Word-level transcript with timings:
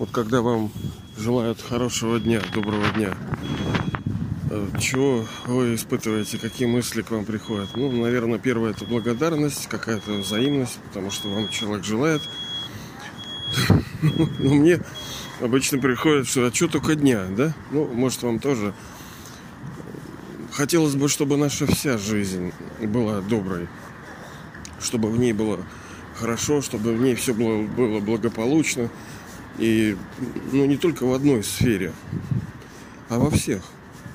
Вот 0.00 0.08
когда 0.12 0.40
вам 0.40 0.72
желают 1.18 1.60
хорошего 1.60 2.18
дня, 2.18 2.40
доброго 2.54 2.88
дня, 2.92 3.14
э, 4.48 4.68
чего 4.80 5.26
вы 5.44 5.74
испытываете, 5.74 6.38
какие 6.38 6.66
мысли 6.66 7.02
к 7.02 7.10
вам 7.10 7.26
приходят? 7.26 7.68
Ну, 7.76 7.92
наверное, 7.92 8.38
первое 8.38 8.70
это 8.70 8.86
благодарность, 8.86 9.66
какая-то 9.66 10.12
взаимность, 10.12 10.78
потому 10.86 11.10
что 11.10 11.28
вам 11.28 11.50
человек 11.50 11.84
желает. 11.84 12.22
Ну, 14.02 14.54
мне 14.54 14.80
обычно 15.42 15.76
приходит, 15.78 16.26
что 16.26 16.46
а 16.46 16.54
что 16.54 16.68
только 16.68 16.94
дня, 16.94 17.26
да? 17.36 17.52
Ну, 17.70 17.84
может, 17.92 18.22
вам 18.22 18.38
тоже. 18.38 18.72
Хотелось 20.52 20.94
бы, 20.94 21.10
чтобы 21.10 21.36
наша 21.36 21.66
вся 21.66 21.98
жизнь 21.98 22.54
была 22.80 23.20
доброй, 23.20 23.68
чтобы 24.80 25.10
в 25.10 25.18
ней 25.18 25.34
было 25.34 25.58
хорошо, 26.18 26.62
чтобы 26.62 26.94
в 26.94 27.02
ней 27.02 27.14
все 27.14 27.34
было 27.34 28.00
благополучно, 28.00 28.88
и 29.60 29.96
ну, 30.52 30.64
не 30.64 30.76
только 30.76 31.04
в 31.04 31.12
одной 31.12 31.44
сфере, 31.44 31.92
а 33.08 33.18
во 33.18 33.30
всех. 33.30 33.62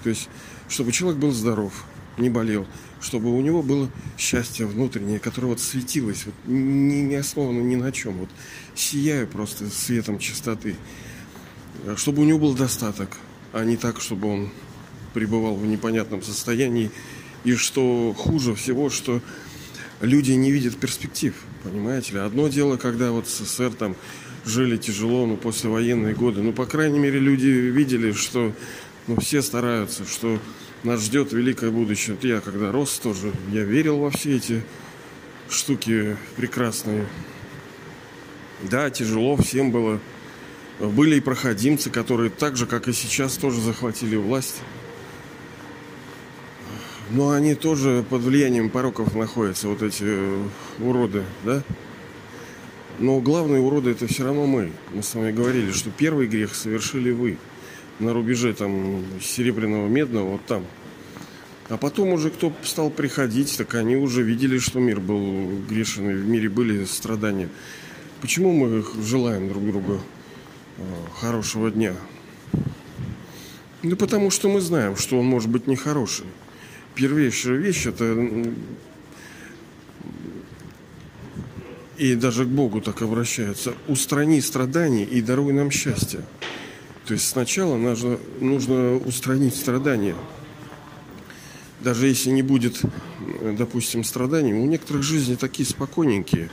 То 0.03 0.09
есть, 0.09 0.27
чтобы 0.67 0.91
человек 0.91 1.19
был 1.19 1.31
здоров, 1.31 1.85
не 2.17 2.29
болел, 2.29 2.65
чтобы 2.99 3.35
у 3.35 3.39
него 3.41 3.61
было 3.61 3.89
счастье 4.17 4.65
внутреннее, 4.65 5.19
которое 5.19 5.47
вот 5.47 5.59
светилось, 5.59 6.25
вот, 6.25 6.35
не, 6.45 7.03
не 7.03 7.15
основано 7.15 7.59
ни 7.59 7.75
на 7.75 7.91
чем, 7.91 8.17
вот 8.17 8.29
сияю 8.73 9.27
просто 9.27 9.69
светом 9.69 10.17
чистоты. 10.17 10.75
Чтобы 11.95 12.23
у 12.23 12.25
него 12.25 12.39
был 12.39 12.55
достаток, 12.55 13.17
а 13.53 13.63
не 13.63 13.77
так, 13.77 14.01
чтобы 14.01 14.27
он 14.27 14.49
пребывал 15.13 15.55
в 15.55 15.65
непонятном 15.65 16.23
состоянии. 16.23 16.91
И 17.43 17.53
что 17.53 18.15
хуже 18.17 18.55
всего, 18.55 18.89
что 18.89 19.21
люди 20.01 20.31
не 20.31 20.51
видят 20.51 20.77
перспектив, 20.77 21.35
понимаете 21.63 22.13
ли. 22.13 22.19
Одно 22.19 22.47
дело, 22.47 22.77
когда 22.77 23.11
вот 23.11 23.27
СССР 23.27 23.73
там 23.73 23.95
жили 24.45 24.77
тяжело, 24.77 25.25
ну, 25.25 25.37
после 25.37 25.69
военные 25.69 26.13
годы. 26.13 26.41
Ну, 26.41 26.53
по 26.53 26.65
крайней 26.65 26.99
мере, 26.99 27.19
люди 27.19 27.47
видели, 27.47 28.11
что 28.11 28.53
ну, 29.07 29.19
все 29.19 29.41
стараются, 29.41 30.05
что 30.05 30.39
нас 30.83 31.03
ждет 31.03 31.33
великое 31.33 31.71
будущее. 31.71 32.15
Вот 32.15 32.23
я, 32.23 32.41
когда 32.41 32.71
рос 32.71 32.99
тоже, 32.99 33.31
я 33.51 33.63
верил 33.63 33.97
во 33.97 34.11
все 34.11 34.37
эти 34.37 34.63
штуки 35.49 36.17
прекрасные. 36.37 37.05
Да, 38.63 38.89
тяжело 38.89 39.35
всем 39.35 39.71
было. 39.71 39.99
Были 40.79 41.15
и 41.15 41.21
проходимцы, 41.21 41.89
которые 41.89 42.29
так 42.29 42.57
же, 42.57 42.65
как 42.65 42.87
и 42.87 42.93
сейчас, 42.93 43.37
тоже 43.37 43.61
захватили 43.61 44.15
власть. 44.15 44.61
Но 47.11 47.31
они 47.31 47.55
тоже 47.55 48.03
под 48.09 48.23
влиянием 48.23 48.69
пороков 48.69 49.15
находятся, 49.15 49.67
вот 49.67 49.81
эти 49.83 50.05
уроды, 50.79 51.23
да? 51.43 51.63
Но 52.99 53.19
главные 53.19 53.61
уроды 53.61 53.91
это 53.91 54.07
все 54.07 54.23
равно 54.23 54.45
мы. 54.45 54.71
Мы 54.93 55.03
с 55.03 55.13
вами 55.15 55.31
говорили, 55.31 55.71
что 55.71 55.89
первый 55.89 56.27
грех 56.27 56.55
совершили 56.55 57.11
вы. 57.11 57.37
На 57.99 58.13
рубеже 58.13 58.53
там 58.53 59.03
серебряного, 59.21 59.87
медного, 59.87 60.31
вот 60.31 60.45
там. 60.45 60.65
А 61.67 61.77
потом 61.77 62.09
уже 62.09 62.29
кто 62.29 62.53
стал 62.63 62.89
приходить, 62.89 63.57
так 63.57 63.73
они 63.75 63.95
уже 63.95 64.21
видели, 64.21 64.59
что 64.59 64.79
мир 64.79 64.99
был 64.99 65.49
грешен, 65.67 66.09
и 66.09 66.13
в 66.13 66.27
мире 66.27 66.47
были 66.47 66.85
страдания. 66.85 67.49
Почему 68.21 68.53
мы 68.53 68.85
желаем 69.03 69.49
друг 69.49 69.65
другу 69.65 69.99
э, 70.77 70.81
хорошего 71.19 71.71
дня? 71.71 71.93
Ну, 73.81 73.95
потому 73.95 74.29
что 74.29 74.47
мы 74.47 74.61
знаем, 74.61 74.95
что 74.95 75.19
он 75.19 75.25
может 75.25 75.49
быть 75.49 75.67
нехороший. 75.67 76.25
Первейшая 76.93 77.57
вещь 77.57 77.87
это 77.87 78.05
и 81.97 82.15
даже 82.15 82.45
к 82.45 82.49
Богу 82.49 82.81
так 82.81 83.01
обращаются, 83.01 83.73
устрани 83.87 84.41
страдания 84.41 85.05
и 85.05 85.21
даруй 85.21 85.53
нам 85.53 85.71
счастье. 85.71 86.21
То 87.05 87.13
есть 87.13 87.27
сначала 87.27 87.77
нужно, 87.77 88.17
нужно 88.39 88.97
устранить 88.97 89.55
страдания. 89.55 90.15
Даже 91.81 92.07
если 92.07 92.31
не 92.31 92.41
будет, 92.41 92.81
допустим, 93.57 94.03
страданий, 94.03 94.53
у 94.53 94.65
некоторых 94.65 95.03
жизни 95.03 95.35
такие 95.35 95.67
спокойненькие. 95.67 96.49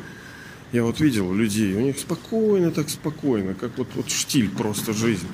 Я 0.73 0.85
вот 0.85 1.01
видел 1.01 1.33
людей, 1.33 1.75
у 1.75 1.81
них 1.81 1.99
спокойно, 1.99 2.71
так 2.71 2.89
спокойно, 2.89 3.55
как 3.55 3.77
вот, 3.79 3.89
вот 3.95 4.11
штиль 4.11 4.51
просто 4.51 4.93
жизнь. 4.93 5.27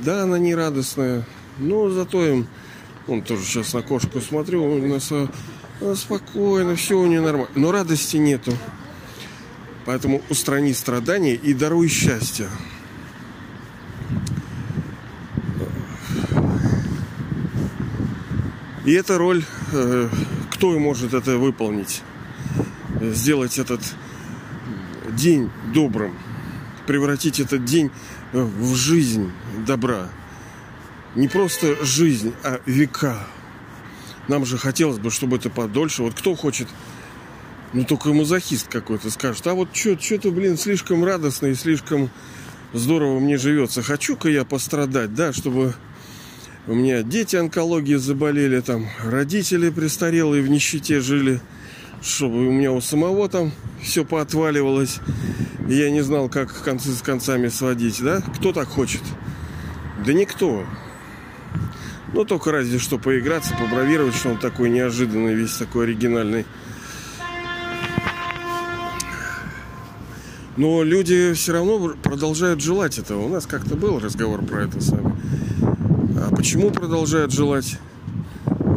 Да, 0.00 0.22
она 0.22 0.38
не 0.38 0.54
радостная, 0.54 1.26
но 1.58 1.90
зато 1.90 2.26
им, 2.26 2.46
он 3.06 3.22
тоже 3.22 3.44
сейчас 3.44 3.72
на 3.74 3.82
кошку 3.82 4.20
смотрю, 4.20 4.64
у 4.64 4.86
нас 4.86 5.12
спокойно, 5.94 6.76
все 6.76 6.98
у 6.98 7.06
нее 7.06 7.20
нормально. 7.20 7.52
Но 7.54 7.72
радости 7.72 8.16
нету. 8.16 8.52
Поэтому 9.88 10.20
устрани 10.28 10.74
страдания 10.74 11.34
и 11.34 11.54
даруй 11.54 11.88
счастье. 11.88 12.46
И 18.84 18.92
эта 18.92 19.16
роль, 19.16 19.42
э, 19.72 20.10
кто 20.50 20.78
может 20.78 21.14
это 21.14 21.38
выполнить? 21.38 22.02
Сделать 23.00 23.58
этот 23.58 23.80
день 25.12 25.50
добрым, 25.72 26.14
превратить 26.86 27.40
этот 27.40 27.64
день 27.64 27.90
в 28.34 28.74
жизнь 28.74 29.32
добра. 29.66 30.10
Не 31.14 31.28
просто 31.28 31.82
жизнь, 31.82 32.34
а 32.44 32.60
века. 32.66 33.26
Нам 34.28 34.44
же 34.44 34.58
хотелось 34.58 34.98
бы, 34.98 35.10
чтобы 35.10 35.38
это 35.38 35.48
подольше. 35.48 36.02
Вот 36.02 36.12
кто 36.12 36.34
хочет 36.34 36.68
ну, 37.72 37.84
только 37.84 38.12
мазохист 38.12 38.68
какой-то 38.68 39.10
скажет, 39.10 39.46
а 39.46 39.54
вот 39.54 39.68
что-то, 39.74 40.30
блин, 40.30 40.56
слишком 40.56 41.04
радостно 41.04 41.46
и 41.46 41.54
слишком 41.54 42.10
здорово 42.72 43.18
мне 43.18 43.36
живется. 43.36 43.82
Хочу-ка 43.82 44.28
я 44.28 44.44
пострадать, 44.44 45.14
да, 45.14 45.32
чтобы 45.32 45.74
у 46.66 46.74
меня 46.74 47.02
дети 47.02 47.36
онкологии 47.36 47.96
заболели, 47.96 48.60
там, 48.60 48.88
родители 49.04 49.70
престарелые 49.70 50.42
в 50.42 50.48
нищете 50.48 51.00
жили, 51.00 51.40
чтобы 52.02 52.46
у 52.46 52.52
меня 52.52 52.72
у 52.72 52.80
самого 52.80 53.28
там 53.28 53.52
все 53.82 54.04
поотваливалось, 54.04 54.98
и 55.68 55.74
я 55.74 55.90
не 55.90 56.02
знал, 56.02 56.28
как 56.28 56.62
концы 56.62 56.90
с 56.92 57.02
концами 57.02 57.48
сводить, 57.48 58.02
да? 58.02 58.22
Кто 58.36 58.52
так 58.52 58.68
хочет? 58.68 59.02
Да 60.04 60.12
никто. 60.12 60.64
Ну, 62.14 62.24
только 62.24 62.52
разве 62.52 62.78
что 62.78 62.98
поиграться, 62.98 63.54
побравировать, 63.54 64.14
что 64.14 64.30
он 64.30 64.38
такой 64.38 64.70
неожиданный, 64.70 65.34
весь 65.34 65.56
такой 65.56 65.84
оригинальный. 65.84 66.46
Но 70.58 70.82
люди 70.82 71.34
все 71.34 71.52
равно 71.52 71.94
продолжают 72.02 72.60
желать 72.60 72.98
этого. 72.98 73.24
У 73.24 73.28
нас 73.28 73.46
как-то 73.46 73.76
был 73.76 74.00
разговор 74.00 74.44
про 74.44 74.64
это 74.64 74.80
с. 74.80 74.92
А 74.92 76.34
почему 76.34 76.72
продолжают 76.72 77.30
желать? 77.30 77.78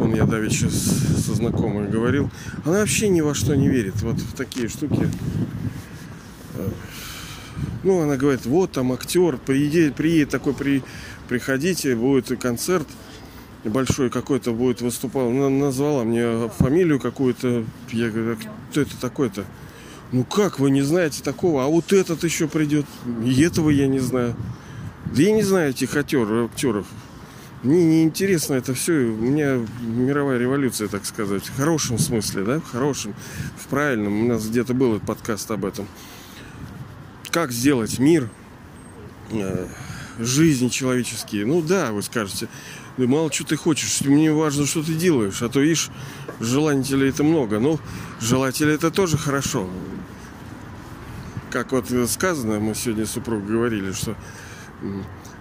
Он 0.00 0.14
я 0.14 0.24
давеча 0.24 0.70
со 0.70 1.34
знакомой 1.34 1.88
говорил. 1.88 2.30
Она 2.64 2.78
вообще 2.78 3.08
ни 3.08 3.20
во 3.20 3.34
что 3.34 3.56
не 3.56 3.68
верит. 3.68 4.00
Вот 4.02 4.14
в 4.14 4.32
такие 4.34 4.68
штуки. 4.68 5.08
Э, 6.54 6.68
ну, 7.82 8.00
она 8.00 8.16
говорит, 8.16 8.46
вот 8.46 8.70
там 8.70 8.92
актер, 8.92 9.36
приедет, 9.38 9.96
приедет 9.96 10.30
такой, 10.30 10.54
при, 10.54 10.84
приходите, 11.28 11.96
будет 11.96 12.28
концерт 12.40 12.86
большой 13.64 14.08
какой-то 14.08 14.52
будет 14.52 14.82
выступал. 14.82 15.30
Она 15.30 15.48
назвала 15.48 16.04
мне 16.04 16.48
фамилию 16.58 17.00
какую-то. 17.00 17.64
Я 17.90 18.10
говорю, 18.10 18.34
а 18.34 18.70
кто 18.70 18.80
это 18.82 18.96
такой-то? 19.00 19.44
Ну 20.12 20.24
как 20.24 20.58
вы 20.58 20.70
не 20.70 20.82
знаете 20.82 21.22
такого? 21.22 21.64
А 21.64 21.68
вот 21.68 21.92
этот 21.92 22.22
еще 22.22 22.46
придет. 22.46 22.86
И 23.24 23.42
этого 23.42 23.70
я 23.70 23.86
не 23.86 23.98
знаю. 23.98 24.36
Да 25.06 25.22
я 25.22 25.32
не 25.32 25.42
знаю 25.42 25.70
этих 25.70 25.96
актеров. 25.96 26.86
Мне 27.62 27.84
не 27.84 28.02
интересно 28.02 28.54
это 28.54 28.74
все. 28.74 28.92
У 28.92 29.16
меня 29.16 29.60
мировая 29.80 30.38
революция, 30.38 30.88
так 30.88 31.06
сказать. 31.06 31.44
В 31.44 31.56
хорошем 31.56 31.98
смысле, 31.98 32.44
да? 32.44 32.60
В 32.60 32.70
хорошем, 32.70 33.14
в 33.56 33.66
правильном. 33.68 34.24
У 34.24 34.26
нас 34.26 34.46
где-то 34.46 34.74
был 34.74 35.00
подкаст 35.00 35.50
об 35.50 35.64
этом. 35.64 35.86
Как 37.30 37.52
сделать 37.52 37.98
мир, 37.98 38.28
э, 39.30 39.66
жизни 40.18 40.68
человеческие. 40.68 41.46
Ну 41.46 41.62
да, 41.62 41.92
вы 41.92 42.02
скажете, 42.02 42.48
да 42.96 43.06
мало 43.06 43.32
что 43.32 43.44
ты 43.44 43.56
хочешь. 43.56 44.00
Мне 44.02 44.32
важно, 44.32 44.66
что 44.66 44.82
ты 44.82 44.94
делаешь. 44.94 45.42
А 45.42 45.48
то, 45.48 45.60
видишь, 45.60 45.90
желателей 46.40 47.08
это 47.08 47.24
много. 47.24 47.58
Ну, 47.58 47.78
желатели 48.20 48.74
это 48.74 48.90
тоже 48.90 49.16
хорошо 49.16 49.68
как 51.52 51.72
вот 51.72 51.86
сказано, 52.08 52.58
мы 52.60 52.74
сегодня 52.74 53.04
с 53.04 53.10
супругой 53.10 53.46
говорили, 53.46 53.92
что 53.92 54.16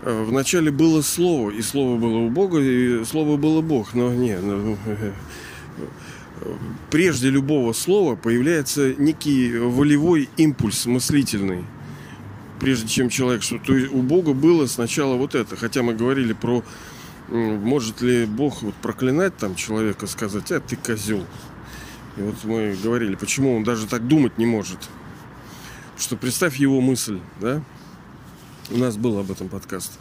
э, 0.04 0.24
вначале 0.24 0.70
было 0.70 1.02
слово, 1.02 1.52
и 1.52 1.62
слово 1.62 1.98
было 1.98 2.18
у 2.18 2.30
Бога, 2.30 2.60
и 2.60 3.06
слово 3.06 3.38
было 3.38 3.62
Бог. 3.62 3.94
Но 3.94 4.14
не, 4.14 4.38
ну, 4.38 4.78
прежде 6.90 7.30
любого 7.30 7.72
слова 7.72 8.16
появляется 8.16 8.94
некий 8.96 9.58
волевой 9.58 10.30
импульс 10.36 10.86
мыслительный. 10.86 11.64
Прежде 12.60 12.90
чем 12.90 13.10
человек, 13.10 13.42
что 13.42 13.58
то 13.58 13.74
у 13.74 14.02
Бога 14.02 14.34
было 14.34 14.68
сначала 14.68 15.16
вот 15.16 15.34
это. 15.34 15.56
Хотя 15.56 15.82
мы 15.82 15.94
говорили 15.94 16.34
про 16.34 16.64
может 17.32 18.02
ли 18.02 18.26
Бог 18.26 18.62
вот 18.62 18.76
проклинать 18.76 19.36
там 19.38 19.56
человека, 19.56 20.06
сказать, 20.08 20.52
а 20.52 20.60
ты 20.60 20.76
козел. 20.76 21.26
И 22.18 22.22
вот 22.22 22.36
мы 22.44 22.78
говорили, 22.84 23.16
почему 23.16 23.56
он 23.56 23.64
даже 23.64 23.88
так 23.88 24.08
думать 24.08 24.38
не 24.38 24.46
может 24.46 24.80
что 26.02 26.18
представь 26.18 26.58
его 26.58 26.82
мысль, 26.82 27.20
да? 27.40 27.62
У 28.72 28.78
нас 28.78 28.98
был 28.98 29.20
об 29.20 29.30
этом 29.32 29.50
подкаст. 29.50 30.00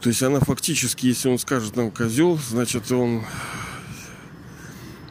То 0.00 0.08
есть 0.08 0.22
она 0.22 0.40
фактически, 0.40 1.06
если 1.06 1.28
он 1.28 1.38
скажет 1.38 1.76
нам 1.76 1.90
козел, 1.90 2.38
значит 2.38 2.90
он 2.90 3.24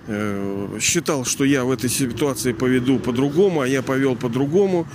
э, 0.07 0.77
считал, 0.81 1.25
что 1.25 1.43
я 1.45 1.63
в 1.63 1.71
этой 1.71 1.89
ситуации 1.89 2.51
поведу 2.51 2.99
по-другому, 2.99 3.61
а 3.61 3.67
я 3.67 3.81
повел 3.81 4.15
по-другому. 4.15 4.87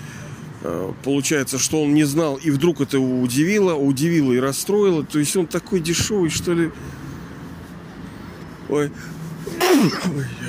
Э, 0.65 0.93
получается, 1.03 1.59
что 1.59 1.83
он 1.83 1.95
не 1.95 2.05
знал, 2.05 2.37
и 2.37 2.51
вдруг 2.51 2.81
это 2.81 2.97
его 2.97 3.21
удивило, 3.21 3.75
удивило 3.75 4.33
и 4.33 4.39
расстроило. 4.39 5.05
То 5.05 5.19
есть 5.19 5.37
он 5.37 5.47
такой 5.47 5.81
дешевый, 5.81 6.31
что 6.31 6.53
ли. 6.53 6.71
Ой, 8.69 8.91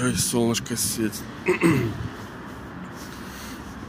ой, 0.04 0.16
солнышко 0.16 0.78
светит. 0.78 1.22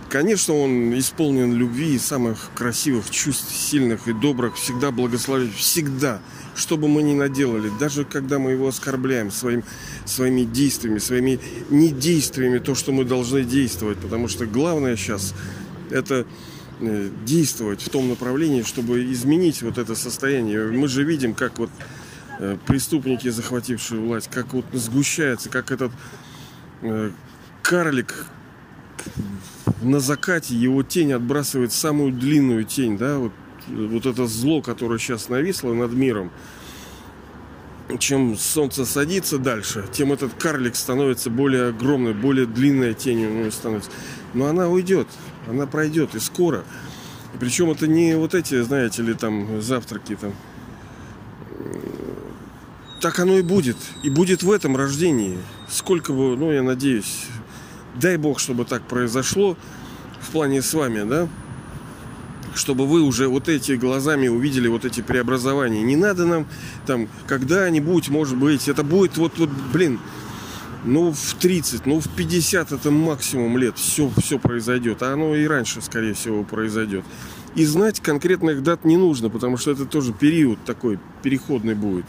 Конечно, 0.09 0.55
он 0.55 0.97
исполнен 0.97 1.53
любви 1.53 1.97
и 1.97 1.99
самых 1.99 2.51
красивых 2.55 3.11
чувств, 3.11 3.53
сильных 3.53 4.07
и 4.07 4.13
добрых, 4.13 4.55
всегда 4.55 4.93
благословит, 4.93 5.53
всегда, 5.55 6.21
что 6.55 6.77
бы 6.77 6.87
мы 6.87 7.03
ни 7.03 7.15
наделали, 7.15 7.69
даже 7.81 8.05
когда 8.05 8.39
мы 8.39 8.53
его 8.53 8.69
оскорбляем 8.69 9.33
своим, 9.33 9.65
своими 10.05 10.45
действиями, 10.45 10.99
своими 10.99 11.41
недействиями, 11.69 12.59
то, 12.59 12.77
что 12.77 12.93
мы 12.93 13.05
должны 13.05 13.43
действовать, 13.43 13.99
потому 13.99 14.29
что 14.29 14.47
главное 14.47 14.95
сейчас 14.97 15.35
это 15.91 16.27
э, 16.81 17.11
действовать 17.25 17.83
в 17.83 17.89
том 17.89 18.09
направлении, 18.09 18.63
чтобы 18.63 19.11
изменить 19.13 19.63
вот 19.63 19.79
это 19.79 19.95
состояние. 19.95 20.71
Мы 20.71 20.89
же 20.89 21.05
видим, 21.05 21.35
как 21.35 21.59
вот 21.59 21.71
э, 22.39 22.57
преступники, 22.67 23.29
захватившие 23.29 24.01
власть, 24.01 24.29
как 24.31 24.53
вот 24.53 24.67
сгущается, 24.73 25.49
как 25.49 25.71
этот 25.71 25.93
э, 26.83 27.11
карлик 27.63 28.27
на 29.83 30.01
закате 30.01 30.55
его 30.55 30.83
тень 30.83 31.13
отбрасывает 31.13 31.73
самую 31.73 32.13
длинную 32.13 32.65
тень, 32.65 32.97
да, 32.97 33.19
вот, 33.19 33.33
вот 33.69 34.07
это 34.07 34.27
зло, 34.27 34.63
которое 34.63 34.99
сейчас 34.99 35.29
нависло 35.29 35.73
над 35.75 35.93
миром. 35.93 36.31
Чем 37.99 38.37
солнце 38.37 38.87
садится 38.87 39.39
дальше, 39.39 39.85
тем 39.93 40.13
этот 40.13 40.33
карлик 40.35 40.75
становится 40.75 41.29
более 41.29 41.69
огромной, 41.69 42.15
более 42.15 42.47
длинная 42.47 42.95
тень 42.95 43.27
у 43.27 43.31
него 43.31 43.51
становится. 43.51 43.91
Но 44.33 44.47
она 44.47 44.69
уйдет, 44.69 45.07
она 45.49 45.67
пройдет 45.67 46.15
и 46.15 46.21
скоро. 46.21 46.65
И 47.35 47.39
причем 47.39 47.71
это 47.71 47.87
не 47.87 48.17
вот 48.17 48.35
эти, 48.35 48.63
знаете 48.63 49.03
ли, 49.03 49.15
там 49.15 49.61
завтраки 49.61 50.17
там. 50.17 50.33
Так 53.01 53.19
оно 53.19 53.39
и 53.39 53.43
будет. 53.43 53.77
И 54.03 54.11
будет 54.11 54.43
в 54.43 54.51
этом 54.51 54.77
рождении. 54.77 55.39
Сколько 55.69 56.13
бы, 56.13 56.37
ну, 56.37 56.53
я 56.53 56.63
надеюсь, 56.63 57.27
дай 57.95 58.17
бог, 58.17 58.39
чтобы 58.39 58.65
так 58.65 58.83
произошло 58.83 59.57
в 60.21 60.31
плане 60.31 60.63
с 60.63 60.73
вами, 60.73 61.09
да, 61.09 61.29
чтобы 62.55 62.87
вы 62.87 63.03
уже 63.03 63.29
вот 63.29 63.49
эти 63.49 63.73
глазами 63.73 64.29
увидели 64.29 64.69
вот 64.69 64.85
эти 64.85 65.01
преобразования. 65.01 65.83
Не 65.83 65.97
надо 65.97 66.25
нам 66.25 66.47
там 66.87 67.09
когда-нибудь, 67.27 68.09
может 68.09 68.37
быть, 68.37 68.69
это 68.69 68.85
будет 68.85 69.17
вот, 69.17 69.39
вот 69.39 69.51
блин, 69.73 69.99
ну 70.85 71.13
в 71.13 71.35
30, 71.35 71.87
ну 71.87 72.01
в 72.01 72.09
50 72.09 72.73
это 72.73 72.91
максимум 72.91 73.59
лет 73.59 73.79
все, 73.79 74.11
все 74.19 74.39
произойдет. 74.39 75.03
А 75.03 75.13
оно 75.13 75.35
и 75.35 75.47
раньше, 75.47 75.81
скорее 75.81 76.15
всего, 76.15 76.45
произойдет. 76.45 77.05
И 77.55 77.65
знать 77.65 78.01
конкретных 78.01 78.63
дат 78.63 78.85
не 78.85 78.97
нужно, 78.97 79.31
потому 79.31 79.57
что 79.57 79.71
это 79.71 79.87
тоже 79.87 80.13
период 80.13 80.65
такой 80.65 80.99
переходный 81.23 81.75
будет. 81.75 82.07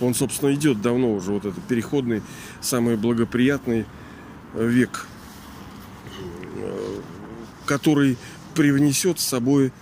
Он, 0.00 0.14
собственно, 0.14 0.52
идет 0.54 0.82
давно 0.82 1.14
уже, 1.14 1.32
вот 1.32 1.44
этот 1.44 1.62
переходный, 1.64 2.22
самый 2.60 2.96
благоприятный 2.96 3.86
век 4.54 5.06
который 7.66 8.18
привнесет 8.54 9.18
с 9.18 9.24
собой 9.24 9.72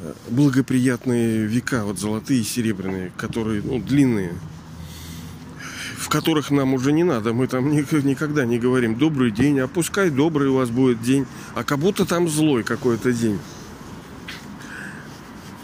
э, 0.00 0.12
благоприятные 0.28 1.44
века, 1.44 1.84
вот 1.84 1.98
золотые 1.98 2.40
и 2.40 2.44
серебряные, 2.44 3.12
которые 3.16 3.62
ну, 3.62 3.80
длинные, 3.80 4.34
которых 6.10 6.50
нам 6.50 6.74
уже 6.74 6.92
не 6.92 7.04
надо. 7.04 7.32
Мы 7.32 7.46
там 7.46 7.70
никогда 7.70 8.44
не 8.44 8.58
говорим 8.58 8.96
добрый 8.96 9.30
день, 9.30 9.60
а 9.60 9.68
пускай 9.68 10.10
добрый 10.10 10.48
у 10.48 10.56
вас 10.56 10.68
будет 10.68 11.00
день, 11.00 11.26
а 11.54 11.64
как 11.64 11.78
будто 11.78 12.04
там 12.04 12.28
злой 12.28 12.64
какой-то 12.64 13.12
день. 13.12 13.38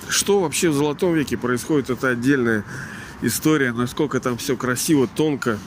Что 0.09 0.41
вообще 0.41 0.71
в 0.71 0.75
Золотом 0.75 1.13
веке 1.15 1.37
происходит, 1.37 1.91
это 1.91 2.09
отдельная 2.09 2.65
история, 3.23 3.73
насколько 3.73 4.21
там 4.21 4.39
все 4.39 4.57
красиво, 4.57 5.09
тонко 5.09 5.59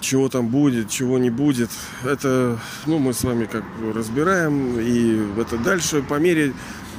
чего 0.00 0.28
там 0.28 0.48
будет, 0.48 0.88
чего 0.88 1.18
не 1.18 1.28
будет, 1.28 1.70
это, 2.04 2.58
ну, 2.86 2.98
мы 2.98 3.12
с 3.12 3.22
вами 3.22 3.44
как 3.44 3.64
бы 3.78 3.92
разбираем, 3.92 4.78
и 4.80 5.20
это 5.38 5.58
дальше 5.58 6.02
по 6.02 6.14
мере 6.14 6.54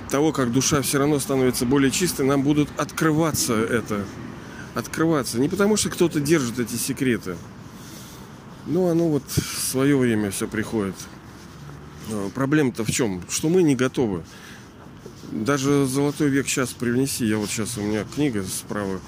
того, 0.09 0.31
как 0.31 0.51
душа 0.51 0.81
все 0.81 0.99
равно 0.99 1.17
становится 1.19 1.65
более 1.65 1.89
чистой, 1.89 2.25
нам 2.25 2.43
будут 2.43 2.69
открываться 2.77 3.55
это, 3.55 4.05
открываться. 4.75 5.39
Не 5.39 5.49
потому, 5.49 5.77
что 5.77 5.89
кто-то 5.89 6.19
держит 6.19 6.59
эти 6.59 6.75
секреты, 6.75 7.35
но 8.67 8.87
оно 8.87 9.09
вот 9.09 9.23
в 9.27 9.59
свое 9.59 9.97
время 9.97 10.31
все 10.31 10.47
приходит. 10.47 10.95
А, 12.11 12.29
проблема-то 12.29 12.83
в 12.83 12.91
чем? 12.91 13.23
Что 13.29 13.49
мы 13.49 13.63
не 13.63 13.75
готовы. 13.75 14.23
Даже 15.31 15.85
золотой 15.85 16.29
век 16.29 16.47
сейчас 16.47 16.73
привнеси. 16.73 17.25
Я 17.25 17.37
вот 17.37 17.49
сейчас 17.49 17.77
у 17.77 17.81
меня 17.81 18.05
книга 18.15 18.43
справа 18.43 18.99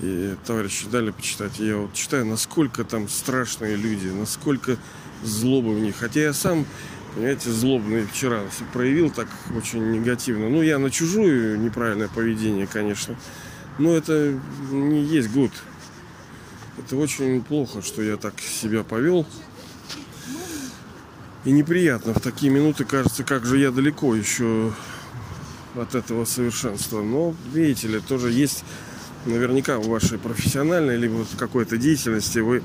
и 0.00 0.34
товарищи 0.46 0.86
дали 0.90 1.10
почитать. 1.10 1.58
Я 1.58 1.76
вот 1.76 1.92
читаю, 1.92 2.24
насколько 2.26 2.84
там 2.84 3.08
страшные 3.08 3.76
люди, 3.76 4.08
насколько 4.08 4.78
злобы 5.22 5.74
в 5.74 5.80
них. 5.80 5.96
Хотя 5.96 6.20
я 6.20 6.32
сам, 6.32 6.64
понимаете, 7.14 7.50
злобный 7.50 8.06
вчера 8.06 8.42
проявил 8.72 9.10
так 9.10 9.28
очень 9.54 9.90
негативно. 9.92 10.48
Ну, 10.48 10.62
я 10.62 10.78
на 10.78 10.90
чужую 10.90 11.60
неправильное 11.60 12.08
поведение, 12.08 12.66
конечно. 12.66 13.16
Но 13.80 13.96
это 13.96 14.38
не 14.70 15.02
есть 15.02 15.30
гуд. 15.30 15.52
Это 16.76 16.96
очень 16.96 17.40
плохо, 17.40 17.80
что 17.80 18.02
я 18.02 18.18
так 18.18 18.34
себя 18.38 18.84
повел. 18.84 19.26
И 21.46 21.50
неприятно. 21.50 22.12
В 22.12 22.20
такие 22.20 22.52
минуты 22.52 22.84
кажется, 22.84 23.24
как 23.24 23.46
же 23.46 23.56
я 23.56 23.70
далеко 23.70 24.14
еще 24.14 24.74
от 25.74 25.94
этого 25.94 26.26
совершенства. 26.26 27.00
Но, 27.00 27.34
видите 27.54 27.88
ли, 27.88 28.00
тоже 28.00 28.30
есть 28.30 28.64
наверняка 29.24 29.78
в 29.78 29.88
вашей 29.88 30.18
профессиональной 30.18 30.98
либо 30.98 31.24
в 31.24 31.38
какой-то 31.38 31.78
деятельности 31.78 32.40
вы 32.40 32.62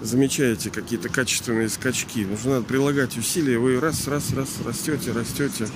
замечаете 0.00 0.70
какие-то 0.70 1.10
качественные 1.10 1.68
скачки. 1.68 2.24
Нужно 2.24 2.52
надо 2.52 2.64
прилагать 2.64 3.18
усилия, 3.18 3.58
вы 3.58 3.78
раз, 3.78 4.08
раз, 4.08 4.32
раз 4.32 4.48
растете, 4.64 5.12
растете. 5.12 5.68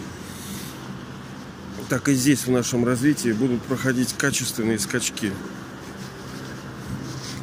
Так 1.90 2.08
и 2.08 2.14
здесь 2.14 2.46
в 2.46 2.50
нашем 2.50 2.84
развитии 2.84 3.32
будут 3.32 3.60
проходить 3.62 4.14
качественные 4.16 4.78
скачки. 4.78 5.32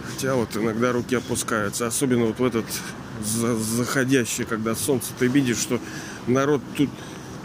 Хотя 0.09 0.35
вот 0.35 0.55
иногда 0.55 0.93
руки 0.93 1.15
опускаются, 1.15 1.85
особенно 1.85 2.27
вот 2.27 2.39
в 2.39 2.43
этот 2.45 2.65
заходящий, 3.23 4.45
когда 4.45 4.73
солнце, 4.73 5.09
ты 5.19 5.27
видишь, 5.27 5.57
что 5.57 5.79
народ 6.27 6.61
тут 6.75 6.89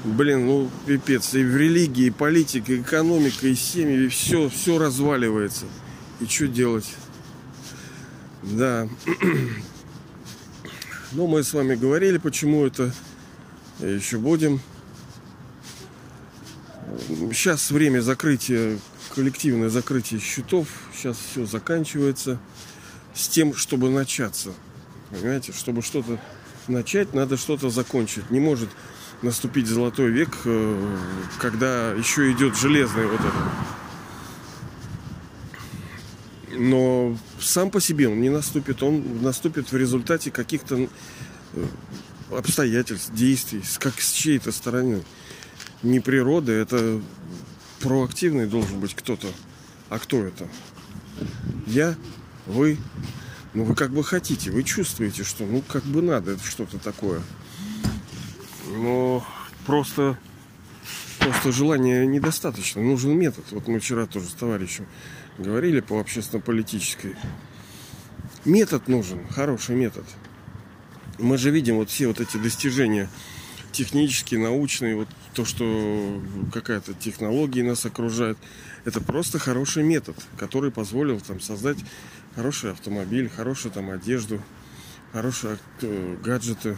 Блин, 0.04 0.46
ну 0.46 0.70
пипец. 0.84 1.32
И 1.34 1.44
в 1.44 1.56
религии, 1.56 2.06
и 2.06 2.10
политика, 2.10 2.72
и 2.72 2.80
экономика, 2.80 3.46
и 3.46 3.54
семьи, 3.54 4.06
и 4.06 4.08
все, 4.08 4.48
все 4.48 4.78
разваливается. 4.78 5.66
И 6.20 6.26
что 6.26 6.48
делать? 6.48 6.88
Да. 8.42 8.88
Ну, 11.14 11.26
мы 11.26 11.42
с 11.42 11.52
вами 11.52 11.74
говорили, 11.74 12.16
почему 12.16 12.64
это. 12.64 12.90
Еще 13.80 14.16
будем. 14.16 14.62
Сейчас 17.30 17.70
время 17.70 18.00
закрытия, 18.00 18.78
коллективное 19.14 19.68
закрытие 19.68 20.20
счетов. 20.20 20.66
Сейчас 20.94 21.16
все 21.30 21.46
заканчивается. 21.46 22.38
С 23.14 23.28
тем, 23.28 23.54
чтобы 23.54 23.90
начаться. 23.90 24.52
Понимаете, 25.10 25.52
чтобы 25.52 25.82
что-то 25.82 26.18
начать, 26.68 27.12
надо 27.12 27.36
что-то 27.36 27.68
закончить. 27.70 28.30
Не 28.30 28.40
может 28.40 28.70
наступить 29.20 29.66
золотой 29.66 30.10
век, 30.10 30.30
э, 30.44 30.96
когда 31.38 31.92
еще 31.92 32.32
идет 32.32 32.56
железный 32.56 33.06
вот 33.06 33.20
это. 33.20 33.52
Но 36.54 37.16
сам 37.40 37.70
по 37.70 37.80
себе 37.80 38.08
он 38.08 38.20
не 38.20 38.30
наступит, 38.30 38.82
он 38.82 39.22
наступит 39.22 39.70
в 39.72 39.76
результате 39.76 40.30
каких-то 40.30 40.88
э, 41.54 41.66
обстоятельств, 42.30 43.12
действий, 43.12 43.62
как 43.78 44.00
с 44.00 44.12
чьей-то 44.12 44.52
стороны. 44.52 45.02
Не 45.82 46.00
природа, 46.00 46.52
это 46.52 47.00
проактивный 47.80 48.46
должен 48.46 48.80
быть 48.80 48.94
кто-то. 48.94 49.28
А 49.88 49.98
кто 49.98 50.24
это? 50.24 50.48
Я? 51.66 51.96
Вы? 52.46 52.78
Ну, 53.54 53.64
вы 53.64 53.74
как 53.74 53.90
бы 53.90 54.02
хотите, 54.02 54.50
вы 54.50 54.62
чувствуете, 54.62 55.24
что 55.24 55.44
ну 55.44 55.62
как 55.66 55.82
бы 55.84 56.00
надо 56.00 56.32
это 56.32 56.44
что-то 56.44 56.78
такое. 56.78 57.20
Но 58.68 59.26
просто, 59.66 60.18
просто 61.18 61.52
желания 61.52 62.06
недостаточно. 62.06 62.80
Нужен 62.80 63.18
метод. 63.18 63.44
Вот 63.50 63.68
мы 63.68 63.78
вчера 63.80 64.06
тоже 64.06 64.26
с 64.26 64.32
товарищем 64.32 64.86
говорили 65.38 65.80
по 65.80 65.98
общественно-политической. 65.98 67.16
Метод 68.44 68.88
нужен, 68.88 69.26
хороший 69.28 69.76
метод. 69.76 70.04
Мы 71.18 71.38
же 71.38 71.50
видим 71.50 71.76
вот 71.76 71.90
все 71.90 72.06
вот 72.06 72.20
эти 72.20 72.36
достижения 72.36 73.08
технический, 73.72 74.36
научный, 74.36 74.94
вот 74.94 75.08
то, 75.34 75.44
что 75.44 76.20
какая-то 76.52 76.94
технология 76.94 77.62
нас 77.62 77.84
окружает. 77.84 78.38
Это 78.84 79.00
просто 79.00 79.38
хороший 79.38 79.82
метод, 79.82 80.16
который 80.36 80.70
позволил 80.70 81.20
там 81.20 81.40
создать 81.40 81.78
хороший 82.34 82.72
автомобиль, 82.72 83.28
хорошую 83.28 83.72
там 83.72 83.90
одежду, 83.90 84.40
хорошие 85.12 85.58
э, 85.80 86.16
гаджеты. 86.22 86.76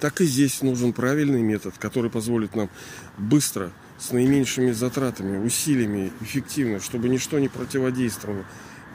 Так 0.00 0.20
и 0.20 0.24
здесь 0.24 0.62
нужен 0.62 0.92
правильный 0.92 1.42
метод, 1.42 1.74
который 1.78 2.10
позволит 2.10 2.56
нам 2.56 2.68
быстро, 3.18 3.70
с 4.02 4.10
наименьшими 4.10 4.72
затратами, 4.72 5.38
усилиями, 5.38 6.12
эффективно, 6.22 6.80
чтобы 6.80 7.08
ничто 7.08 7.38
не 7.38 7.48
противодействовало, 7.48 8.44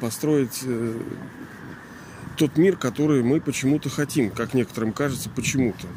построить 0.02 0.60
э, 0.64 1.02
тот 2.38 2.58
мир, 2.58 2.78
который 2.78 3.24
мы 3.24 3.42
почему-то 3.42 3.90
хотим, 3.90 4.30
как 4.30 4.54
некоторым 4.54 4.94
кажется, 4.94 5.30
почему-то. 5.30 5.88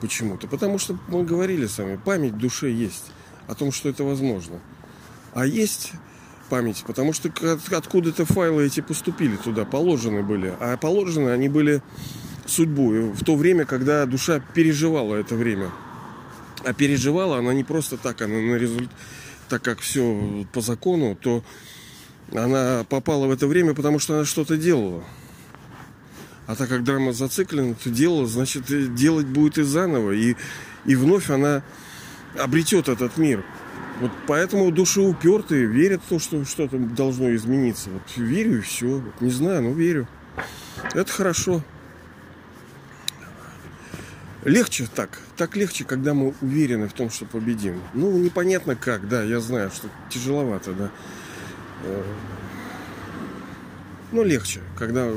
Почему-то. 0.00 0.46
Потому 0.46 0.78
что 0.78 0.96
мы 1.08 1.24
говорили 1.24 1.66
с 1.66 1.78
вами, 1.78 1.98
память 2.02 2.34
в 2.34 2.38
душе 2.38 2.70
есть 2.70 3.10
о 3.48 3.54
том, 3.54 3.72
что 3.72 3.88
это 3.88 4.04
возможно. 4.04 4.60
А 5.34 5.44
есть 5.44 5.92
память, 6.48 6.84
потому 6.86 7.12
что 7.12 7.30
откуда-то 7.72 8.24
файлы 8.24 8.66
эти 8.66 8.80
поступили 8.80 9.36
туда, 9.36 9.64
положены 9.64 10.22
были. 10.22 10.54
А 10.60 10.76
положены 10.76 11.30
они 11.30 11.48
были 11.48 11.82
судьбу 12.46 13.10
в 13.12 13.24
то 13.24 13.36
время, 13.36 13.64
когда 13.64 14.06
душа 14.06 14.40
переживала 14.54 15.16
это 15.16 15.34
время. 15.34 15.70
А 16.64 16.72
переживала 16.72 17.38
она 17.38 17.52
не 17.52 17.64
просто 17.64 17.96
так, 17.96 18.22
она 18.22 18.38
на 18.38 18.54
результат, 18.54 18.90
так 19.48 19.62
как 19.62 19.80
все 19.80 20.46
по 20.52 20.60
закону, 20.60 21.16
то 21.16 21.42
она 22.32 22.84
попала 22.88 23.26
в 23.26 23.30
это 23.30 23.46
время, 23.46 23.74
потому 23.74 23.98
что 23.98 24.14
она 24.14 24.24
что-то 24.24 24.56
делала. 24.56 25.02
А 26.48 26.56
так 26.56 26.70
как 26.70 26.82
драма 26.82 27.12
зациклена, 27.12 27.74
то 27.74 27.90
делала, 27.90 28.26
значит, 28.26 28.64
делать 28.94 29.26
будет 29.26 29.58
и 29.58 29.62
заново. 29.62 30.12
И, 30.12 30.34
и 30.86 30.96
вновь 30.96 31.28
она 31.28 31.62
обретет 32.38 32.88
этот 32.88 33.18
мир. 33.18 33.44
Вот 34.00 34.10
поэтому 34.26 34.72
души 34.72 35.02
упертые, 35.02 35.66
верят 35.66 36.00
в 36.06 36.08
то, 36.08 36.18
что 36.18 36.46
что-то 36.46 36.78
должно 36.78 37.34
измениться. 37.34 37.90
Вот 37.90 38.02
верю 38.16 38.58
и 38.58 38.60
все. 38.62 39.02
Не 39.20 39.30
знаю, 39.30 39.62
но 39.62 39.72
верю. 39.72 40.08
Это 40.94 41.12
хорошо. 41.12 41.62
Легче 44.42 44.88
так. 44.94 45.20
Так 45.36 45.54
легче, 45.54 45.84
когда 45.84 46.14
мы 46.14 46.32
уверены 46.40 46.88
в 46.88 46.94
том, 46.94 47.10
что 47.10 47.26
победим. 47.26 47.78
Ну, 47.92 48.16
непонятно 48.16 48.74
как, 48.74 49.06
да, 49.06 49.22
я 49.22 49.40
знаю, 49.40 49.70
что 49.70 49.90
тяжеловато, 50.08 50.72
да. 50.72 50.90
Э, 51.84 52.02
но 54.12 54.22
легче, 54.22 54.60
когда 54.78 55.12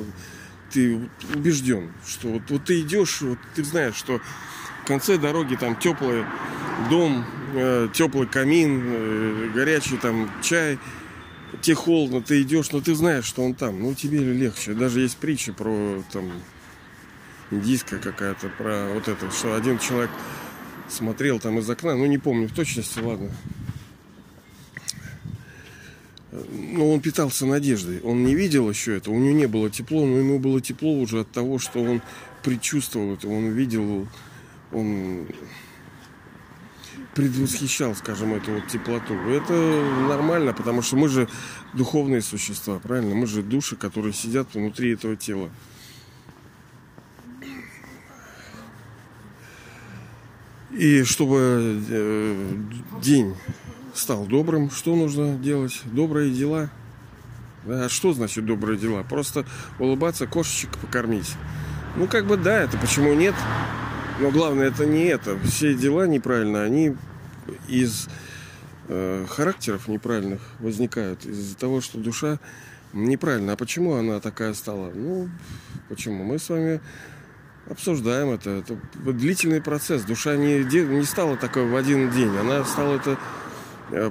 ты 0.72 1.00
убежден, 1.34 1.92
что 2.08 2.30
вот, 2.30 2.44
вот 2.50 2.66
ты 2.66 2.82
идешь, 2.82 3.22
вот 3.22 3.38
ты 3.56 3.64
знаешь, 3.64 3.96
что 3.96 4.20
в 4.84 4.88
конце 4.88 5.18
дороги 5.18 5.56
там 5.56 5.76
теплый 5.76 6.26
дом, 6.90 7.26
э, 7.54 7.90
теплый 7.94 8.28
камин, 8.28 8.82
э, 8.86 9.50
горячий 9.54 9.98
там 9.98 10.30
чай, 10.42 10.80
тебе 11.62 11.76
холодно, 11.76 12.22
ты 12.22 12.42
идешь, 12.42 12.72
но 12.72 12.82
ты 12.82 12.96
знаешь, 12.96 13.26
что 13.26 13.44
он 13.44 13.54
там, 13.54 13.80
ну 13.80 13.94
тебе 13.94 14.20
легче. 14.20 14.74
Даже 14.74 15.02
есть 15.02 15.18
притча 15.18 15.54
про 15.54 16.04
там 16.12 16.32
индийская 17.52 18.00
какая-то, 18.00 18.50
про 18.58 18.90
вот 18.94 19.08
это, 19.08 19.30
что 19.32 19.56
один 19.56 19.78
человек 19.78 20.10
смотрел 20.88 21.40
там 21.40 21.60
из 21.60 21.70
окна, 21.70 21.96
ну 21.96 22.06
не 22.06 22.18
помню 22.18 22.48
в 22.48 22.54
точности, 22.54 23.00
ладно. 23.00 23.32
Но 26.82 26.90
он 26.90 27.00
питался 27.00 27.46
надеждой. 27.46 28.02
Он 28.02 28.24
не 28.24 28.34
видел 28.34 28.68
еще 28.68 28.98
это, 28.98 29.12
у 29.12 29.20
него 29.20 29.38
не 29.38 29.46
было 29.46 29.70
тепло, 29.70 30.04
но 30.04 30.18
ему 30.18 30.40
было 30.40 30.60
тепло 30.60 30.92
уже 30.92 31.20
от 31.20 31.32
того, 31.32 31.60
что 31.60 31.80
он 31.80 32.02
предчувствовал 32.42 33.14
это, 33.14 33.28
он 33.28 33.50
видел, 33.52 34.08
он 34.72 35.28
предвосхищал, 37.14 37.94
скажем, 37.94 38.34
эту 38.34 38.54
вот 38.54 38.68
теплоту. 38.68 39.14
Это 39.14 39.54
нормально, 40.10 40.54
потому 40.54 40.82
что 40.82 40.96
мы 40.96 41.08
же 41.08 41.30
духовные 41.76 42.24
существа, 42.24 42.80
правильно? 42.80 43.14
Мы 43.14 43.28
же 43.28 43.44
души, 43.44 43.76
которые 43.76 44.14
сидят 44.14 44.56
внутри 44.56 44.94
этого 44.94 45.16
тела. 45.16 45.52
И 50.72 51.04
чтобы 51.04 51.80
э, 51.92 52.54
день 53.04 53.36
стал 53.94 54.26
добрым, 54.26 54.72
что 54.72 54.96
нужно 54.96 55.36
делать? 55.36 55.82
Добрые 55.86 56.32
дела. 56.32 56.70
А 57.66 57.90
что 57.90 58.14
значит 58.14 58.46
добрые 58.46 58.78
дела? 58.78 59.04
Просто 59.04 59.46
улыбаться, 59.80 60.28
кошечек 60.28 60.78
покормить. 60.78 61.36
Ну, 61.96 62.08
как 62.08 62.26
бы 62.26 62.38
да, 62.38 62.62
это 62.62 62.78
почему 62.78 63.14
нет? 63.14 63.36
Но 64.20 64.32
главное 64.32 64.68
это 64.68 64.86
не 64.86 65.06
это. 65.06 65.38
Все 65.40 65.74
дела 65.74 66.08
неправильно, 66.08 66.64
они 66.64 66.96
из 67.68 68.08
э, 68.88 69.26
характеров 69.30 69.88
неправильных 69.88 70.42
возникают. 70.60 71.26
Из-за 71.26 71.56
того, 71.58 71.82
что 71.82 71.98
душа 71.98 72.40
неправильно. 72.94 73.54
А 73.54 73.56
почему 73.58 73.96
она 73.96 74.20
такая 74.20 74.54
стала? 74.54 74.92
Ну, 74.94 75.30
почему? 75.90 76.24
Мы 76.24 76.40
с 76.40 76.50
вами 76.50 76.82
обсуждаем 77.70 78.30
это. 78.30 78.50
Это 78.50 78.78
длительный 79.12 79.62
процесс. 79.62 80.04
Душа 80.04 80.36
не, 80.36 80.64
не 80.64 81.04
стала 81.04 81.38
такой 81.38 81.66
в 81.66 81.76
один 81.76 82.10
день. 82.12 82.36
Она 82.38 82.64
стала 82.64 82.96
это 82.96 83.18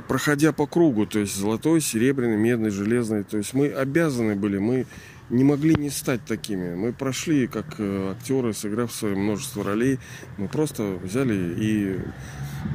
проходя 0.09 0.53
по 0.53 0.67
кругу, 0.67 1.07
то 1.07 1.19
есть 1.19 1.37
золотой, 1.37 1.81
серебряный, 1.81 2.37
медный, 2.37 2.71
железный. 2.71 3.25
То 3.25 3.39
есть 3.39 3.55
мы 3.55 3.69
обязаны 3.69 4.37
были, 4.37 4.59
мы 4.59 4.87
не 5.29 5.45
могли 5.45 5.75
не 5.75 5.91
стать 5.91 6.25
такими. 6.25 6.75
Мы 6.75 6.93
прошли, 6.93 7.47
как 7.47 7.67
э, 7.79 8.15
актеры, 8.17 8.53
сыграв 8.53 8.93
свое 8.93 9.17
множество 9.17 9.65
ролей, 9.65 9.99
мы 10.39 10.49
просто 10.49 10.99
взяли 11.03 11.55
и 11.57 11.99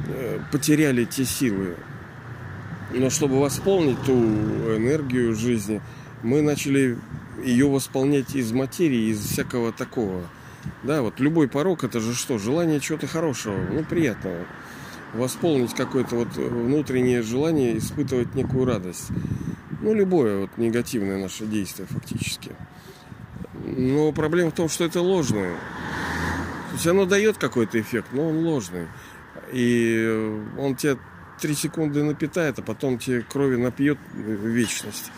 э, 0.08 0.40
потеряли 0.52 1.04
те 1.04 1.24
силы. 1.24 1.76
Но 2.92 3.10
чтобы 3.10 3.40
восполнить 3.40 4.00
ту 4.04 4.14
энергию 4.14 5.34
жизни, 5.34 5.80
мы 6.22 6.40
начали 6.40 6.96
ее 7.44 7.68
восполнять 7.68 8.34
из 8.34 8.52
материи, 8.52 9.10
из 9.10 9.20
всякого 9.20 9.72
такого– 9.72 10.22
да, 10.82 11.02
вот 11.02 11.20
любой 11.20 11.48
порог 11.48 11.84
это 11.84 12.00
же 12.00 12.14
что? 12.14 12.38
Желание 12.38 12.80
чего-то 12.80 13.06
хорошего, 13.06 13.56
ну, 13.70 13.84
приятного. 13.84 14.46
Восполнить 15.14 15.74
какое-то 15.74 16.16
вот 16.16 16.36
внутреннее 16.36 17.22
желание, 17.22 17.78
испытывать 17.78 18.34
некую 18.34 18.66
радость. 18.66 19.08
Ну, 19.80 19.94
любое 19.94 20.40
вот 20.40 20.58
негативное 20.58 21.18
наше 21.18 21.46
действие 21.46 21.86
фактически. 21.88 22.52
Но 23.64 24.12
проблема 24.12 24.50
в 24.50 24.54
том, 24.54 24.68
что 24.68 24.84
это 24.84 25.00
ложное. 25.00 25.54
То 25.54 26.74
есть 26.74 26.86
оно 26.86 27.06
дает 27.06 27.38
какой-то 27.38 27.80
эффект, 27.80 28.08
но 28.12 28.28
он 28.28 28.44
ложный. 28.44 28.88
И 29.52 30.40
он 30.58 30.74
тебя 30.76 30.98
три 31.40 31.54
секунды 31.54 32.02
напитает, 32.02 32.58
а 32.58 32.62
потом 32.62 32.98
тебе 32.98 33.22
крови 33.22 33.56
напьет 33.56 33.98
вечность. 34.14 35.10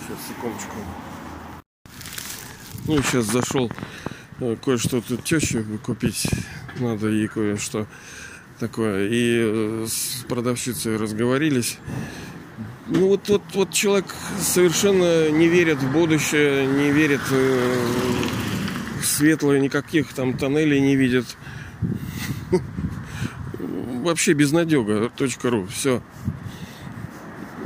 Сейчас, 0.00 0.18
секундочку. 0.28 0.76
Ну, 2.86 3.00
сейчас 3.02 3.26
зашел 3.26 3.70
э, 4.40 4.56
кое-что 4.62 5.00
тут 5.00 5.24
теще 5.24 5.64
купить. 5.84 6.28
Надо 6.78 7.08
ей 7.08 7.28
кое-что 7.28 7.86
такое. 8.58 9.08
И 9.08 9.38
э, 9.40 9.86
с 9.88 10.24
продавщицей 10.28 10.96
разговорились. 10.96 11.78
Ну 12.88 13.08
вот, 13.08 13.28
вот, 13.28 13.42
вот 13.54 13.70
человек 13.70 14.06
совершенно 14.40 15.30
не 15.30 15.48
верит 15.48 15.78
в 15.78 15.92
будущее, 15.92 16.66
не 16.66 16.90
верит 16.90 17.20
э, 17.30 17.86
в 19.00 19.06
светлое, 19.06 19.60
никаких 19.60 20.12
там 20.12 20.36
тоннелей 20.36 20.80
не 20.80 20.96
видит. 20.96 21.24
Вообще 24.02 24.32
безнадега. 24.32 25.10
.ру. 25.44 25.66
Все 25.66 26.02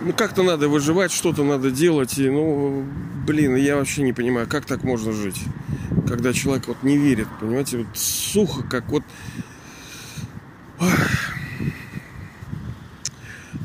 ну 0.07 0.12
как-то 0.12 0.45
надо 0.45 0.69
выживать, 0.69 1.11
что-то 1.11 1.43
надо 1.43 1.71
делать. 1.71 2.16
И, 2.19 2.31
ну, 2.31 2.85
блин, 3.26 3.57
я 3.57 3.76
вообще 3.76 4.02
не 4.02 4.12
понимаю, 4.12 4.47
как 4.49 4.64
так 4.64 4.85
можно 4.85 5.12
жить, 5.12 5.40
когда 6.07 6.33
человек 6.33 6.69
вот 6.69 6.83
не 6.83 6.97
верит, 6.97 7.26
понимаете, 7.40 7.78
вот 7.78 7.88
сухо, 7.95 8.62
как 8.62 8.88
вот. 8.88 9.02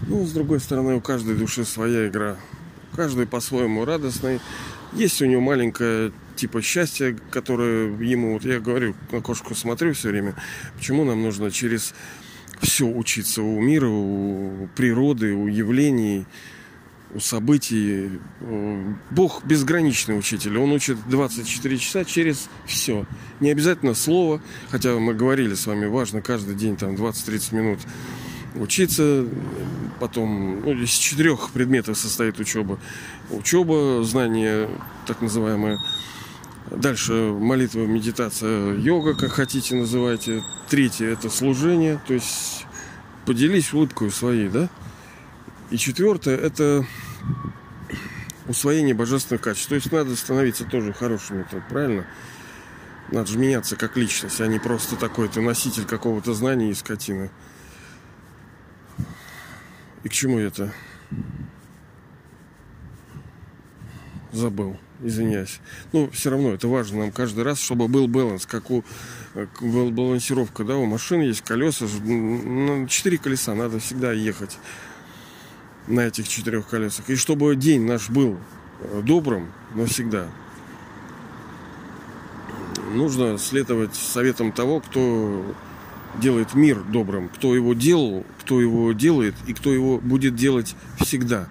Ну, 0.07 0.25
с 0.25 0.31
другой 0.31 0.59
стороны, 0.59 0.95
у 0.95 1.01
каждой 1.01 1.35
души 1.35 1.63
своя 1.65 2.07
игра. 2.07 2.37
Каждый 2.95 3.25
по-своему 3.25 3.85
радостный. 3.85 4.39
Есть 4.93 5.21
у 5.21 5.25
него 5.25 5.41
маленькое 5.41 6.11
типа 6.35 6.61
счастье, 6.61 7.17
которое 7.29 7.95
ему, 8.03 8.33
вот 8.33 8.43
я 8.43 8.59
говорю, 8.59 8.93
на 9.11 9.21
кошку 9.21 9.55
смотрю 9.55 9.93
все 9.93 10.09
время, 10.09 10.35
почему 10.75 11.05
нам 11.05 11.21
нужно 11.21 11.51
через 11.51 11.93
все 12.61 12.85
учиться 12.85 13.41
у 13.41 13.61
мира, 13.61 13.87
у 13.87 14.67
природы, 14.75 15.33
у 15.33 15.47
явлений, 15.47 16.19
у 16.21 16.25
событий. 17.19 18.19
Бог 19.09 19.43
безграничный 19.43 20.17
учитель. 20.17 20.57
Он 20.57 20.71
учит 20.71 20.97
24 21.09 21.77
часа 21.77 22.05
через 22.05 22.49
все. 22.65 23.05
Не 23.39 23.51
обязательно 23.51 23.93
слово, 23.93 24.41
хотя 24.69 24.95
мы 24.95 25.13
говорили 25.13 25.53
с 25.53 25.65
вами, 25.67 25.85
важно 25.85 26.21
каждый 26.21 26.55
день 26.55 26.77
там 26.77 26.95
20-30 26.95 27.55
минут 27.55 27.79
учиться. 28.55 29.25
Потом 29.99 30.61
ну, 30.61 30.73
из 30.73 30.89
четырех 30.89 31.51
предметов 31.51 31.97
состоит 31.97 32.39
учеба. 32.39 32.79
Учеба, 33.29 34.03
знание 34.03 34.69
так 35.05 35.21
называемое 35.21 35.77
Дальше 36.71 37.11
молитва, 37.11 37.81
медитация, 37.81 38.75
йога, 38.77 39.13
как 39.13 39.31
хотите 39.31 39.75
называйте. 39.75 40.41
Третье 40.69 41.07
это 41.07 41.29
служение, 41.29 41.99
то 42.07 42.13
есть 42.13 42.65
поделись 43.25 43.73
улыбкой 43.73 44.09
своей, 44.09 44.47
да? 44.47 44.69
И 45.69 45.77
четвертое 45.77 46.37
это 46.37 46.85
усвоение 48.47 48.93
божественных 48.93 49.41
качеств. 49.41 49.69
То 49.69 49.75
есть 49.75 49.91
надо 49.91 50.15
становиться 50.15 50.65
тоже 50.65 50.93
хорошим, 50.93 51.39
это 51.39 51.63
правильно? 51.69 52.05
Надо 53.11 53.27
же 53.27 53.37
меняться 53.37 53.75
как 53.75 53.97
личность, 53.97 54.39
а 54.39 54.47
не 54.47 54.59
просто 54.59 54.95
такой 54.95 55.27
ты 55.27 55.41
носитель 55.41 55.85
какого-то 55.85 56.33
знания 56.33 56.71
и 56.71 56.73
скотины. 56.73 57.29
И 60.03 60.09
к 60.09 60.13
чему 60.13 60.39
это? 60.39 60.73
Забыл, 64.31 64.79
извиняюсь. 65.01 65.59
Ну, 65.91 66.09
все 66.11 66.29
равно 66.29 66.53
это 66.53 66.69
важно 66.69 66.99
нам 66.99 67.11
каждый 67.11 67.43
раз, 67.43 67.59
чтобы 67.59 67.89
был 67.89 68.07
баланс, 68.07 68.45
как 68.45 68.71
у 68.71 68.83
балансировка, 69.59 70.63
да, 70.63 70.77
у 70.77 70.85
машины 70.85 71.23
есть 71.23 71.41
колеса, 71.41 71.87
четыре 72.87 73.17
колеса 73.17 73.53
надо 73.55 73.79
всегда 73.79 74.13
ехать 74.13 74.57
на 75.91 76.01
этих 76.01 76.27
четырех 76.27 76.67
колесах. 76.67 77.09
И 77.09 77.15
чтобы 77.15 77.55
день 77.55 77.85
наш 77.85 78.09
был 78.09 78.37
э, 78.79 79.01
добрым 79.03 79.51
навсегда, 79.75 80.27
нужно 82.93 83.37
следовать 83.37 83.95
советам 83.95 84.51
того, 84.51 84.79
кто 84.79 85.55
делает 86.19 86.53
мир 86.53 86.81
добрым, 86.83 87.29
кто 87.29 87.55
его 87.55 87.73
делал, 87.73 88.25
кто 88.41 88.59
его 88.59 88.91
делает 88.93 89.35
и 89.47 89.53
кто 89.53 89.71
его 89.73 89.97
будет 89.99 90.35
делать 90.35 90.75
всегда. 90.99 91.47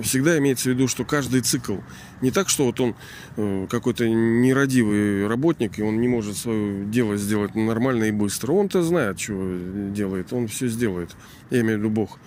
Всегда 0.00 0.38
имеется 0.38 0.70
в 0.70 0.72
виду, 0.72 0.88
что 0.88 1.04
каждый 1.04 1.42
цикл 1.42 1.76
не 2.22 2.30
так, 2.30 2.48
что 2.48 2.64
вот 2.64 2.80
он 2.80 2.94
э, 3.36 3.66
какой-то 3.68 4.08
нерадивый 4.08 5.26
работник, 5.26 5.78
и 5.78 5.82
он 5.82 6.00
не 6.00 6.08
может 6.08 6.36
свое 6.36 6.86
дело 6.86 7.16
сделать 7.16 7.54
нормально 7.54 8.04
и 8.04 8.10
быстро. 8.10 8.52
Он-то 8.52 8.82
знает, 8.82 9.20
что 9.20 9.58
делает, 9.92 10.32
он 10.32 10.48
все 10.48 10.68
сделает. 10.68 11.10
Я 11.50 11.60
имею 11.60 11.76
в 11.76 11.80
виду 11.80 11.90
Бог. 11.90 12.18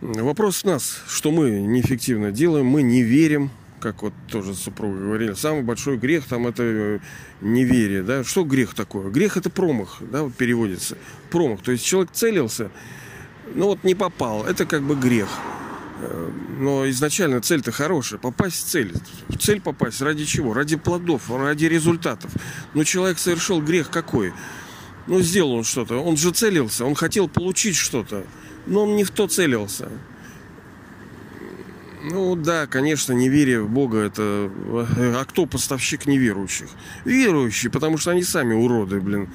Вопрос 0.00 0.62
в 0.62 0.64
нас, 0.64 1.02
что 1.08 1.30
мы 1.30 1.50
неэффективно 1.50 2.32
делаем, 2.32 2.64
мы 2.64 2.82
не 2.82 3.02
верим, 3.02 3.50
как 3.80 4.02
вот 4.02 4.14
тоже 4.30 4.54
супруга 4.54 4.98
говорили, 4.98 5.34
самый 5.34 5.62
большой 5.62 5.98
грех 5.98 6.24
там 6.24 6.46
это 6.46 6.62
э, 6.62 6.98
неверие, 7.42 8.02
да, 8.02 8.24
что 8.24 8.44
грех 8.44 8.72
такое? 8.72 9.10
Грех 9.10 9.36
это 9.36 9.50
промах, 9.50 9.98
да, 10.00 10.22
вот 10.22 10.34
переводится, 10.34 10.96
промах, 11.30 11.60
то 11.60 11.70
есть 11.70 11.84
человек 11.84 12.12
целился, 12.12 12.70
но 13.54 13.66
вот 13.66 13.84
не 13.84 13.94
попал, 13.94 14.46
это 14.46 14.64
как 14.64 14.82
бы 14.82 14.94
грех. 14.94 15.28
Э, 16.00 16.30
но 16.58 16.88
изначально 16.88 17.42
цель-то 17.42 17.70
хорошая, 17.70 18.18
попасть 18.18 18.64
в 18.64 18.70
цель. 18.70 18.94
В 19.28 19.36
цель 19.36 19.60
попасть 19.60 20.00
ради 20.00 20.24
чего? 20.24 20.54
Ради 20.54 20.76
плодов, 20.76 21.30
ради 21.30 21.66
результатов. 21.66 22.30
Но 22.72 22.84
человек 22.84 23.18
совершил 23.18 23.60
грех 23.60 23.90
какой? 23.90 24.32
Ну, 25.06 25.20
сделал 25.20 25.52
он 25.52 25.64
что-то, 25.64 26.02
он 26.02 26.16
же 26.16 26.30
целился, 26.30 26.86
он 26.86 26.94
хотел 26.94 27.28
получить 27.28 27.76
что-то, 27.76 28.24
но 28.66 28.84
он 28.84 28.96
не 28.96 29.04
в 29.04 29.10
то 29.10 29.26
целился. 29.26 29.88
Ну 32.02 32.34
да, 32.34 32.66
конечно, 32.66 33.12
неверие 33.12 33.60
в 33.60 33.68
Бога 33.68 33.98
это... 33.98 34.50
А 34.98 35.24
кто 35.28 35.44
поставщик 35.44 36.06
неверующих? 36.06 36.68
Верующие, 37.04 37.70
потому 37.70 37.98
что 37.98 38.10
они 38.10 38.22
сами 38.22 38.54
уроды, 38.54 39.00
блин. 39.00 39.28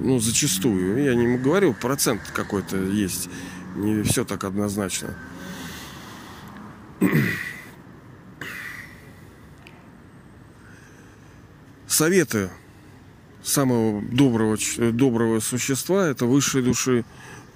Ну, 0.00 0.18
зачастую. 0.18 1.02
Я 1.02 1.14
не 1.14 1.38
говорю, 1.38 1.74
процент 1.74 2.20
какой-то 2.34 2.76
есть. 2.76 3.28
Не 3.76 4.02
все 4.02 4.24
так 4.24 4.42
однозначно. 4.42 5.14
Советы 11.86 12.50
самого 13.42 14.02
доброго, 14.02 14.58
доброго 14.92 15.40
существа, 15.40 16.06
это 16.06 16.26
высшей 16.26 16.62
души, 16.62 17.04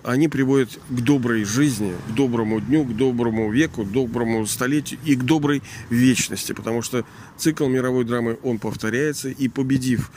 они 0.05 0.29
приводят 0.29 0.79
к 0.89 1.01
доброй 1.01 1.45
жизни, 1.45 1.95
к 2.09 2.15
доброму 2.15 2.61
дню, 2.61 2.85
к 2.85 2.97
доброму 2.97 3.51
веку, 3.51 3.85
к 3.85 3.91
доброму 3.91 4.47
столетию 4.47 4.99
и 5.05 5.15
к 5.15 5.23
доброй 5.23 5.63
вечности. 5.91 6.53
Потому 6.53 6.83
что 6.83 7.05
цикл 7.37 7.67
мировой 7.69 8.05
драмы, 8.05 8.39
он 8.43 8.59
повторяется. 8.59 9.29
И 9.29 9.49
победив 9.49 10.11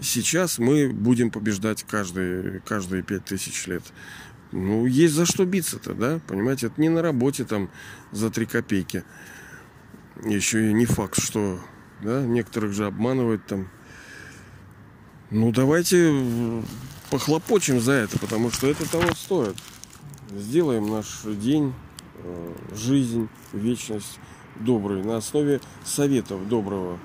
сейчас, 0.00 0.58
мы 0.58 0.88
будем 0.88 1.30
побеждать 1.30 1.84
каждые, 1.84 2.60
каждые 2.66 3.02
пять 3.02 3.24
тысяч 3.24 3.66
лет. 3.66 3.82
Ну, 4.52 4.84
есть 4.84 5.14
за 5.14 5.24
что 5.24 5.46
биться-то, 5.46 5.94
да? 5.94 6.20
Понимаете, 6.26 6.66
это 6.66 6.78
не 6.80 6.90
на 6.90 7.00
работе 7.00 7.44
там 7.44 7.70
за 8.10 8.30
три 8.30 8.44
копейки. 8.44 9.02
Еще 10.24 10.70
и 10.70 10.74
не 10.74 10.84
факт, 10.84 11.18
что, 11.18 11.58
да, 12.02 12.20
некоторых 12.20 12.74
же 12.74 12.84
обманывают 12.84 13.46
там. 13.46 13.70
Ну, 15.30 15.50
давайте 15.52 16.62
похлопочем 17.12 17.78
за 17.78 17.92
это, 17.92 18.18
потому 18.18 18.50
что 18.50 18.68
это 18.68 18.90
того 18.90 19.12
стоит. 19.14 19.54
Сделаем 20.34 20.88
наш 20.88 21.06
день, 21.24 21.74
э, 22.24 22.54
жизнь, 22.74 23.28
вечность 23.52 24.18
доброй 24.56 25.04
на 25.04 25.18
основе 25.18 25.60
советов 25.84 26.48
доброго 26.48 26.98